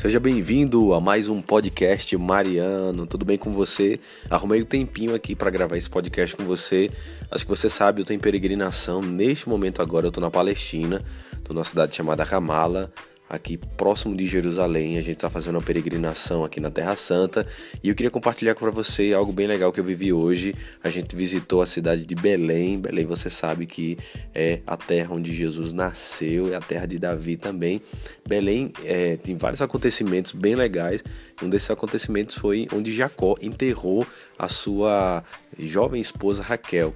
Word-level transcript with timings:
Seja 0.00 0.20
bem-vindo 0.20 0.94
a 0.94 1.00
mais 1.00 1.28
um 1.28 1.42
podcast 1.42 2.16
Mariano. 2.16 3.04
Tudo 3.04 3.24
bem 3.24 3.36
com 3.36 3.52
você? 3.52 3.98
Arrumei 4.30 4.62
um 4.62 4.64
tempinho 4.64 5.12
aqui 5.12 5.34
para 5.34 5.50
gravar 5.50 5.76
esse 5.76 5.90
podcast 5.90 6.36
com 6.36 6.44
você. 6.44 6.88
Acho 7.28 7.44
que 7.44 7.50
você 7.50 7.68
sabe, 7.68 7.98
eu 7.98 8.02
estou 8.02 8.14
em 8.14 8.18
peregrinação. 8.20 9.02
Neste 9.02 9.48
momento 9.48 9.82
agora 9.82 10.06
eu 10.06 10.10
estou 10.10 10.20
na 10.22 10.30
Palestina, 10.30 11.04
estou 11.32 11.52
numa 11.52 11.64
cidade 11.64 11.96
chamada 11.96 12.22
Ramala 12.22 12.92
aqui 13.28 13.56
próximo 13.56 14.16
de 14.16 14.26
Jerusalém. 14.26 14.96
A 14.96 15.00
gente 15.00 15.16
está 15.16 15.28
fazendo 15.28 15.56
uma 15.56 15.62
peregrinação 15.62 16.44
aqui 16.44 16.60
na 16.60 16.70
Terra 16.70 16.96
Santa 16.96 17.46
e 17.82 17.88
eu 17.88 17.94
queria 17.94 18.10
compartilhar 18.10 18.54
com 18.54 18.70
você 18.70 19.12
algo 19.12 19.32
bem 19.32 19.46
legal 19.46 19.72
que 19.72 19.80
eu 19.80 19.84
vivi 19.84 20.12
hoje. 20.12 20.54
A 20.82 20.90
gente 20.90 21.14
visitou 21.14 21.60
a 21.60 21.66
cidade 21.66 22.06
de 22.06 22.14
Belém. 22.14 22.78
Belém, 22.78 23.04
você 23.06 23.28
sabe 23.28 23.66
que 23.66 23.98
é 24.34 24.60
a 24.66 24.76
terra 24.76 25.14
onde 25.14 25.34
Jesus 25.34 25.72
nasceu, 25.72 26.52
é 26.52 26.56
a 26.56 26.60
terra 26.60 26.86
de 26.86 26.98
Davi 26.98 27.36
também. 27.36 27.82
Belém 28.26 28.72
é, 28.84 29.16
tem 29.16 29.36
vários 29.36 29.60
acontecimentos 29.60 30.32
bem 30.32 30.54
legais. 30.54 31.04
Um 31.42 31.48
desses 31.48 31.70
acontecimentos 31.70 32.34
foi 32.34 32.66
onde 32.72 32.94
Jacó 32.94 33.36
enterrou 33.40 34.06
a 34.38 34.48
sua 34.48 35.22
jovem 35.58 36.00
esposa 36.00 36.42
Raquel. 36.42 36.94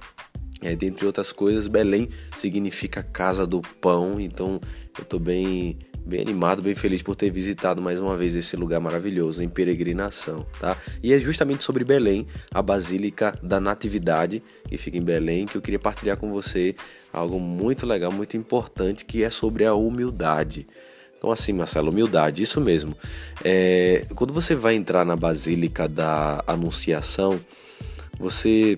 É, 0.61 0.75
dentre 0.75 1.05
outras 1.05 1.31
coisas, 1.33 1.67
Belém 1.67 2.07
significa 2.37 3.03
casa 3.03 3.45
do 3.45 3.61
pão, 3.61 4.17
então 4.17 4.61
eu 4.97 5.03
estou 5.03 5.19
bem 5.19 5.77
bem 6.05 6.21
animado, 6.21 6.61
bem 6.61 6.75
feliz 6.75 7.01
por 7.01 7.15
ter 7.15 7.29
visitado 7.29 7.81
mais 7.81 7.99
uma 7.99 8.17
vez 8.17 8.35
esse 8.35 8.55
lugar 8.55 8.79
maravilhoso 8.79 9.41
em 9.41 9.49
peregrinação, 9.49 10.45
tá? 10.59 10.77
E 11.01 11.13
é 11.13 11.19
justamente 11.19 11.63
sobre 11.63 11.83
Belém, 11.83 12.27
a 12.51 12.61
Basílica 12.61 13.37
da 13.41 13.59
Natividade, 13.59 14.43
que 14.67 14.77
fica 14.77 14.97
em 14.97 15.01
Belém, 15.01 15.45
que 15.45 15.57
eu 15.57 15.61
queria 15.61 15.79
partilhar 15.79 16.17
com 16.17 16.31
você 16.31 16.75
algo 17.11 17.39
muito 17.39 17.85
legal, 17.85 18.11
muito 18.11 18.35
importante, 18.35 19.05
que 19.05 19.23
é 19.23 19.29
sobre 19.29 19.65
a 19.65 19.73
humildade. 19.73 20.67
Então, 21.17 21.31
assim, 21.31 21.53
Marcelo, 21.53 21.89
humildade, 21.89 22.43
isso 22.43 22.59
mesmo. 22.59 22.97
É, 23.43 24.05
quando 24.13 24.33
você 24.33 24.55
vai 24.55 24.75
entrar 24.75 25.05
na 25.05 25.15
Basílica 25.15 25.87
da 25.87 26.43
Anunciação, 26.45 27.39
você, 28.19 28.77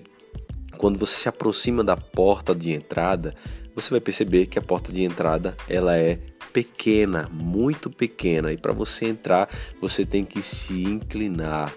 quando 0.76 0.96
você 0.96 1.16
se 1.16 1.28
aproxima 1.28 1.82
da 1.82 1.96
porta 1.96 2.54
de 2.54 2.72
entrada, 2.72 3.34
você 3.74 3.90
vai 3.90 4.00
perceber 4.00 4.46
que 4.46 4.58
a 4.58 4.62
porta 4.62 4.92
de 4.92 5.02
entrada 5.02 5.56
ela 5.68 5.96
é 5.96 6.18
pequena, 6.56 7.28
muito 7.30 7.90
pequena, 7.90 8.50
e 8.50 8.56
para 8.56 8.72
você 8.72 9.04
entrar 9.04 9.46
você 9.78 10.06
tem 10.06 10.24
que 10.24 10.40
se 10.40 10.84
inclinar. 10.84 11.70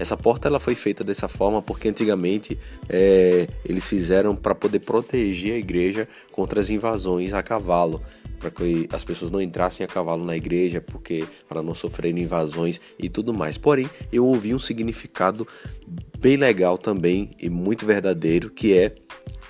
Essa 0.00 0.16
porta 0.16 0.48
ela 0.48 0.58
foi 0.58 0.74
feita 0.74 1.04
dessa 1.04 1.28
forma 1.28 1.62
porque 1.62 1.88
antigamente 1.88 2.58
é, 2.88 3.46
eles 3.64 3.86
fizeram 3.86 4.34
para 4.34 4.52
poder 4.52 4.80
proteger 4.80 5.54
a 5.54 5.58
igreja 5.58 6.08
contra 6.32 6.60
as 6.60 6.70
invasões 6.70 7.32
a 7.32 7.40
cavalo, 7.40 8.02
para 8.40 8.50
que 8.50 8.88
as 8.92 9.04
pessoas 9.04 9.30
não 9.30 9.40
entrassem 9.40 9.86
a 9.86 9.88
cavalo 9.88 10.24
na 10.24 10.36
igreja, 10.36 10.80
porque 10.80 11.24
para 11.48 11.62
não 11.62 11.72
sofrerem 11.72 12.24
invasões 12.24 12.80
e 12.98 13.08
tudo 13.08 13.32
mais. 13.32 13.56
Porém, 13.56 13.88
eu 14.12 14.26
ouvi 14.26 14.52
um 14.52 14.58
significado 14.58 15.46
bem 16.18 16.36
legal 16.36 16.76
também 16.76 17.30
e 17.40 17.48
muito 17.48 17.86
verdadeiro, 17.86 18.50
que 18.50 18.76
é 18.76 18.92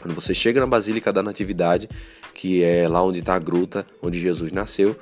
quando 0.00 0.14
você 0.14 0.34
chega 0.34 0.60
na 0.60 0.66
Basílica 0.66 1.12
da 1.12 1.22
Natividade, 1.22 1.88
que 2.34 2.62
é 2.62 2.86
lá 2.86 3.02
onde 3.02 3.20
está 3.20 3.34
a 3.34 3.38
gruta 3.38 3.86
onde 4.02 4.20
Jesus 4.20 4.52
nasceu, 4.52 4.96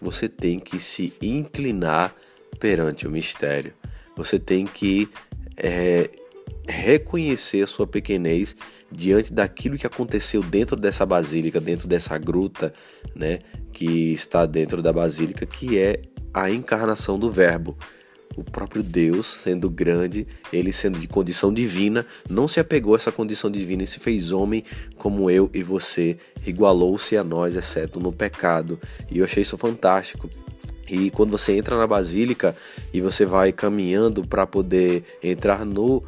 você 0.00 0.28
tem 0.28 0.58
que 0.58 0.78
se 0.78 1.12
inclinar 1.22 2.14
perante 2.58 3.06
o 3.06 3.10
mistério. 3.10 3.72
Você 4.16 4.38
tem 4.38 4.66
que 4.66 5.08
é, 5.56 6.10
reconhecer 6.68 7.62
a 7.62 7.66
sua 7.66 7.86
pequenez 7.86 8.56
diante 8.90 9.32
daquilo 9.32 9.78
que 9.78 9.86
aconteceu 9.86 10.42
dentro 10.42 10.76
dessa 10.76 11.06
basílica, 11.06 11.60
dentro 11.60 11.86
dessa 11.86 12.18
gruta, 12.18 12.72
né, 13.14 13.38
que 13.72 14.12
está 14.12 14.46
dentro 14.46 14.82
da 14.82 14.92
basílica, 14.92 15.46
que 15.46 15.78
é 15.78 16.02
a 16.34 16.50
encarnação 16.50 17.18
do 17.18 17.30
Verbo 17.30 17.76
o 18.36 18.44
próprio 18.44 18.82
Deus, 18.82 19.40
sendo 19.42 19.68
grande, 19.68 20.26
ele 20.52 20.72
sendo 20.72 20.98
de 20.98 21.08
condição 21.08 21.52
divina, 21.52 22.06
não 22.28 22.46
se 22.46 22.60
apegou 22.60 22.94
a 22.94 22.96
essa 22.96 23.12
condição 23.12 23.50
divina 23.50 23.82
e 23.82 23.86
se 23.86 23.98
fez 23.98 24.30
homem 24.30 24.64
como 24.96 25.30
eu 25.30 25.50
e 25.52 25.62
você, 25.62 26.16
igualou-se 26.46 27.16
a 27.16 27.24
nós, 27.24 27.56
exceto 27.56 27.98
no 27.98 28.12
pecado. 28.12 28.78
E 29.10 29.18
eu 29.18 29.24
achei 29.24 29.42
isso 29.42 29.58
fantástico. 29.58 30.30
E 30.88 31.10
quando 31.10 31.30
você 31.30 31.52
entra 31.52 31.76
na 31.76 31.86
basílica 31.86 32.56
e 32.92 33.00
você 33.00 33.24
vai 33.24 33.52
caminhando 33.52 34.26
para 34.26 34.46
poder 34.46 35.04
entrar 35.22 35.64
no 35.64 36.02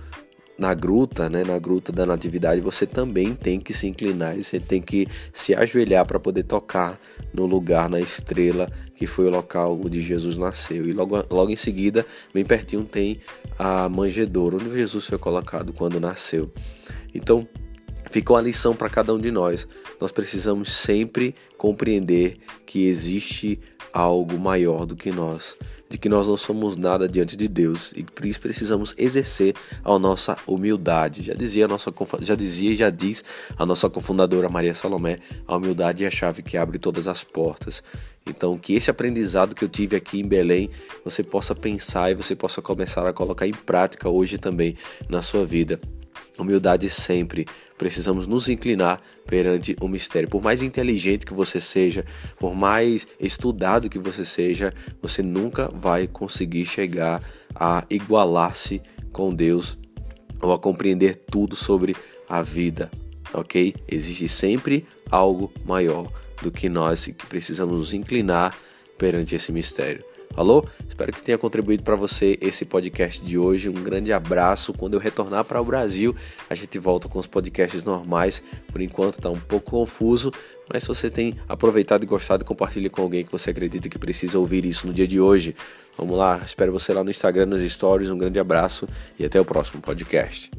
na 0.63 0.75
gruta, 0.75 1.29
né, 1.29 1.43
na 1.43 1.59
gruta 1.59 1.91
da 1.91 2.07
natividade, 2.07 2.61
você 2.61 2.87
também 2.87 3.35
tem 3.35 3.59
que 3.59 3.75
se 3.75 3.89
inclinar, 3.89 4.37
você 4.37 4.61
tem 4.61 4.81
que 4.81 5.09
se 5.33 5.57
ajoelhar 5.57 6.07
para 6.07 6.21
poder 6.21 6.45
tocar 6.45 7.01
no 7.35 7.47
lugar, 7.47 7.91
na 7.91 7.99
estrela 7.99 8.71
que 8.95 9.05
foi 9.05 9.27
o 9.27 9.31
local 9.31 9.77
onde 9.85 10.01
Jesus 10.01 10.39
nasceu. 10.39 10.89
E 10.89 10.93
logo, 10.93 11.17
logo 11.29 11.51
em 11.51 11.57
seguida, 11.57 12.07
bem 12.33 12.45
pertinho, 12.45 12.85
tem 12.85 13.21
a 13.59 13.89
manjedoura, 13.89 14.55
onde 14.55 14.73
Jesus 14.73 15.05
foi 15.05 15.19
colocado 15.19 15.73
quando 15.73 15.99
nasceu. 15.99 16.49
Então, 17.13 17.49
ficou 18.09 18.37
a 18.37 18.41
lição 18.41 18.73
para 18.73 18.89
cada 18.89 19.13
um 19.13 19.19
de 19.19 19.33
nós. 19.33 19.67
Nós 20.01 20.13
precisamos 20.13 20.73
sempre 20.73 21.35
compreender 21.59 22.37
que 22.65 22.87
existe 22.87 23.59
algo 23.93 24.39
maior 24.39 24.87
do 24.87 24.97
que 24.97 25.11
nós 25.11 25.57
de 25.93 25.99
que 25.99 26.09
nós 26.09 26.27
não 26.27 26.39
somos 26.39 26.75
nada 26.75 27.07
diante 27.07 27.37
de 27.37 27.47
Deus 27.47 27.93
e 27.95 28.03
por 28.03 28.25
isso 28.25 28.41
precisamos 28.41 28.95
exercer 28.97 29.55
a 29.85 29.99
nossa 29.99 30.39
humildade. 30.47 31.23
Já 31.23 31.35
dizia 31.35 31.67
a 31.67 31.69
nossa 31.69 31.93
já 32.23 32.35
dizia 32.35 32.71
e 32.71 32.75
já 32.75 32.89
diz 32.89 33.23
a 33.59 33.67
nossa 33.67 33.91
cofundadora 33.91 34.49
Maria 34.49 34.73
Salomé, 34.73 35.19
a 35.47 35.55
humildade 35.55 36.03
é 36.03 36.07
a 36.07 36.11
chave 36.11 36.43
que 36.43 36.57
abre 36.57 36.79
todas 36.79 37.07
as 37.07 37.23
portas. 37.23 37.83
Então, 38.25 38.57
que 38.57 38.75
esse 38.75 38.91
aprendizado 38.91 39.55
que 39.55 39.65
eu 39.65 39.69
tive 39.69 39.95
aqui 39.95 40.19
em 40.19 40.27
Belém, 40.27 40.71
você 41.05 41.23
possa 41.23 41.55
pensar 41.55 42.11
e 42.11 42.15
você 42.15 42.35
possa 42.35 42.63
começar 42.63 43.07
a 43.07 43.13
colocar 43.13 43.47
em 43.47 43.53
prática 43.53 44.09
hoje 44.09 44.39
também 44.39 44.77
na 45.11 45.21
sua 45.21 45.45
vida. 45.45 45.79
Humildade 46.39 46.89
sempre. 46.89 47.47
Precisamos 47.77 48.27
nos 48.27 48.49
inclinar 48.49 49.01
perante 49.27 49.77
o 49.81 49.89
mistério. 49.89 50.29
Por 50.29 50.43
mais 50.43 50.63
inteligente 50.63 51.27
que 51.27 51.35
você 51.35 51.61
seja, 51.61 52.05
por 52.39 52.55
mais 52.55 53.07
estudado 53.19 53.91
que 53.91 53.99
você 53.99 54.25
seja, 54.25 54.73
você 55.01 55.23
nunca 55.23 55.69
vai 55.69 56.07
conseguir 56.07 56.67
chegar 56.67 57.23
a 57.55 57.85
igualar-se 57.91 58.81
com 59.13 59.35
Deus 59.35 59.79
ou 60.41 60.53
a 60.53 60.59
compreender 60.59 61.17
tudo 61.31 61.55
sobre 61.55 61.95
a 62.29 62.43
vida, 62.43 62.91
ok? 63.33 63.75
Existe 63.87 64.29
sempre 64.29 64.87
algo 65.11 65.53
maior 65.65 66.11
do 66.43 66.51
que 66.51 66.69
nós 66.69 67.05
que 67.07 67.27
precisamos 67.27 67.79
nos 67.79 67.95
inclinar 67.95 68.57
perante 68.99 69.35
esse 69.35 69.53
mistério. 69.53 70.12
Falou? 70.35 70.67
Espero 70.89 71.13
que 71.13 71.23
tenha 71.23 71.39
contribuído 71.39 71.83
para 71.83 71.95
você 71.95 72.39
esse 72.41 72.65
podcast 72.65 73.23
de 73.23 73.37
hoje. 73.37 73.69
Um 73.69 73.83
grande 73.83 74.13
abraço. 74.13 74.73
Quando 74.73 74.95
eu 74.95 75.01
retornar 75.01 75.45
para 75.45 75.61
o 75.61 75.65
Brasil, 75.65 76.15
a 76.49 76.55
gente 76.55 76.79
volta 76.79 77.09
com 77.09 77.19
os 77.19 77.27
podcasts 77.27 77.85
normais. 77.85 78.43
Por 78.71 78.81
enquanto 78.81 79.15
está 79.15 79.31
um 79.31 79.39
pouco 79.39 79.71
confuso, 79.71 80.33
mas 80.73 80.83
se 80.83 80.89
você 80.89 81.11
tem 81.11 81.37
aproveitado 81.49 82.05
e 82.05 82.07
gostado, 82.07 82.45
compartilhe 82.45 82.89
com 82.89 83.03
alguém 83.03 83.25
que 83.25 83.33
você 83.33 83.51
acredita 83.51 83.89
que 83.89 83.99
precisa 83.99 84.39
ouvir 84.39 84.65
isso 84.65 84.87
no 84.87 84.93
dia 84.93 85.07
de 85.07 85.21
hoje. 85.21 85.55
Vamos 85.97 86.17
lá, 86.17 86.41
espero 86.45 86.73
você 86.73 86.93
lá 86.93 87.05
no 87.05 87.11
Instagram, 87.11 87.47
nos 87.47 87.63
stories. 87.63 88.11
Um 88.11 88.19
grande 88.19 88.39
abraço 88.39 88.89
e 89.19 89.25
até 89.25 89.41
o 89.41 89.45
próximo 89.45 89.83
podcast. 89.83 90.51